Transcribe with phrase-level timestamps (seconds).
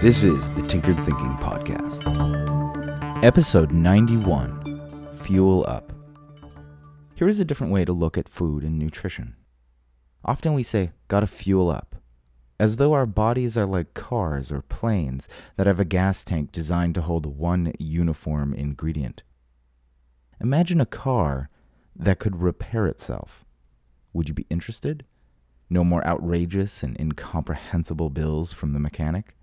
[0.00, 2.04] This is the Tinkered Thinking Podcast.
[3.24, 5.92] Episode 91 Fuel Up.
[7.16, 9.34] Here is a different way to look at food and nutrition.
[10.24, 11.96] Often we say, gotta fuel up,
[12.60, 16.94] as though our bodies are like cars or planes that have a gas tank designed
[16.94, 19.24] to hold one uniform ingredient.
[20.40, 21.50] Imagine a car
[21.96, 23.44] that could repair itself.
[24.12, 25.04] Would you be interested?
[25.68, 29.34] No more outrageous and incomprehensible bills from the mechanic?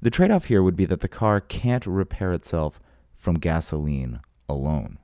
[0.00, 2.80] The trade off here would be that the car can't repair itself
[3.16, 4.98] from gasoline alone.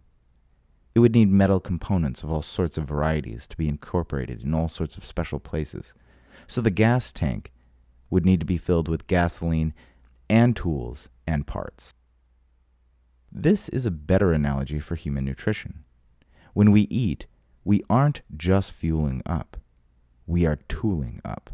[0.95, 4.69] It would need metal components of all sorts of varieties to be incorporated in all
[4.69, 5.95] sorts of special places.
[6.47, 7.51] So the gas tank
[8.11, 9.75] would need to be filled with gasoline
[10.31, 11.95] and tools and parts.
[13.33, 15.83] This is a better analogy for human nutrition.
[16.53, 17.27] When we eat,
[17.65, 19.57] we aren't just fueling up,
[20.27, 21.51] we are tooling up.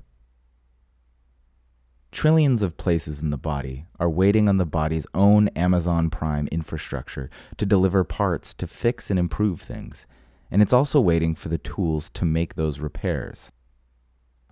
[2.12, 7.30] Trillions of places in the body are waiting on the body's own Amazon Prime infrastructure
[7.56, 10.06] to deliver parts to fix and improve things,
[10.50, 13.52] and it's also waiting for the tools to make those repairs.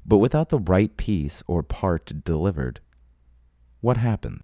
[0.06, 2.81] But without the right piece or part delivered,
[3.81, 4.43] what happens?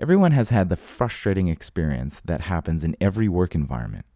[0.00, 4.06] Everyone has had the frustrating experience that happens in every work environment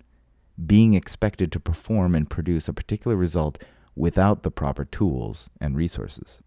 [0.66, 3.58] being expected to perform and produce a particular result
[3.96, 6.40] without the proper tools and resources.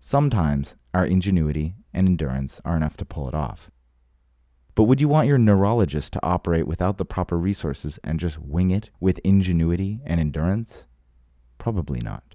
[0.00, 3.70] Sometimes our ingenuity and endurance are enough to pull it off.
[4.74, 8.70] But would you want your neurologist to operate without the proper resources and just wing
[8.70, 10.86] it with ingenuity and endurance?
[11.58, 12.34] Probably not.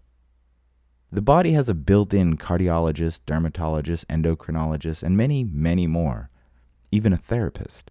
[1.11, 6.29] The body has a built in cardiologist, dermatologist, endocrinologist, and many, many more,
[6.91, 7.89] even a therapist.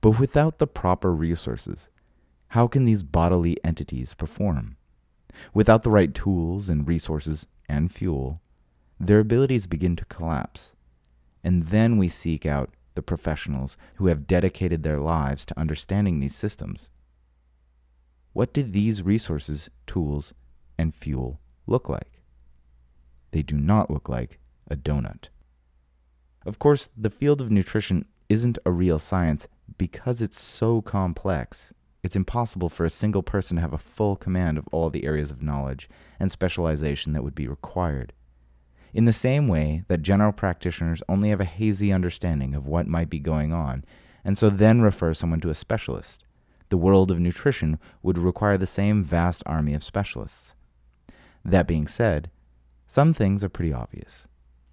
[0.00, 1.90] But without the proper resources,
[2.48, 4.76] how can these bodily entities perform?
[5.52, 8.40] Without the right tools and resources and fuel,
[9.06, 10.74] their abilities begin to collapse.
[11.42, 16.36] And then we seek out the professionals who have dedicated their lives to understanding these
[16.36, 16.90] systems.
[18.32, 20.32] What do these resources, tools,
[20.78, 22.22] and fuel look like?
[23.32, 24.38] They do not look like
[24.70, 25.28] a donut.
[26.46, 29.48] Of course, the field of nutrition isn't a real science
[29.78, 31.72] because it's so complex.
[32.02, 35.30] It's impossible for a single person to have a full command of all the areas
[35.30, 35.88] of knowledge
[36.20, 38.12] and specialization that would be required
[38.92, 43.08] in the same way that general practitioners only have a hazy understanding of what might
[43.08, 43.84] be going on,
[44.24, 46.24] and so then refer someone to a specialist.
[46.68, 50.54] The world of nutrition would require the same vast army of specialists.
[51.44, 52.30] That being said,
[52.86, 54.28] some things are pretty obvious.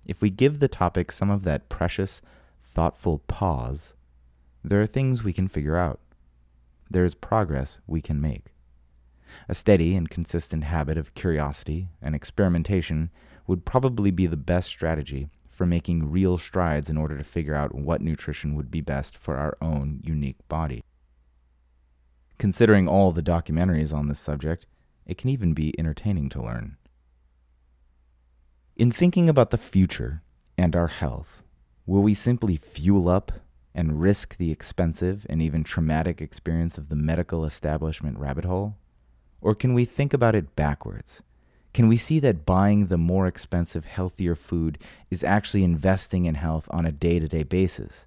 [0.05, 2.21] If we give the topic some of that precious,
[2.61, 3.93] thoughtful pause,
[4.63, 5.99] there are things we can figure out.
[6.89, 8.47] There is progress we can make.
[9.47, 13.11] A steady and consistent habit of curiosity and experimentation
[13.49, 17.73] would probably be the best strategy for making real strides in order to figure out
[17.73, 20.83] what nutrition would be best for our own unique body.
[22.37, 24.67] Considering all the documentaries on this subject,
[25.07, 26.77] it can even be entertaining to learn.
[28.75, 30.21] In thinking about the future
[30.55, 31.41] and our health,
[31.87, 33.31] will we simply fuel up
[33.73, 38.75] and risk the expensive and even traumatic experience of the medical establishment rabbit hole?
[39.41, 41.23] Or can we think about it backwards
[41.79, 44.77] can we see that buying the more expensive, healthier food
[45.09, 48.05] is actually investing in health on a day to day basis,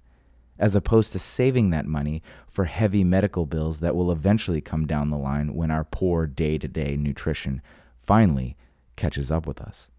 [0.59, 5.09] as opposed to saving that money for heavy medical bills that will eventually come down
[5.09, 7.63] the line when our poor day to day nutrition
[7.97, 8.55] finally
[8.95, 9.89] catches up with us?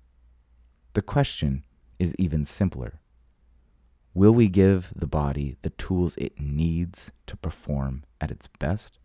[0.93, 1.65] The question
[1.99, 3.01] is even simpler
[4.15, 9.01] Will we give the body the tools it needs to perform at its best?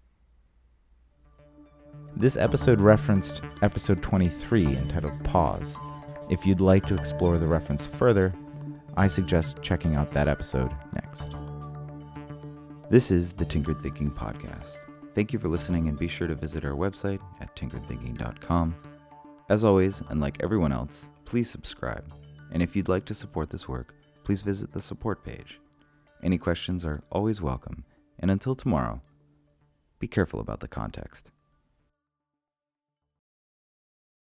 [2.19, 5.77] This episode referenced episode 23 entitled Pause.
[6.29, 8.33] If you'd like to explore the reference further,
[8.97, 11.31] I suggest checking out that episode next.
[12.89, 14.75] This is the Tinkered Thinking Podcast.
[15.15, 18.75] Thank you for listening and be sure to visit our website at tinkeredthinking.com.
[19.47, 22.03] As always, and like everyone else, please subscribe.
[22.51, 23.95] And if you'd like to support this work,
[24.25, 25.61] please visit the support page.
[26.21, 27.85] Any questions are always welcome.
[28.19, 29.01] And until tomorrow,
[29.99, 31.31] be careful about the context.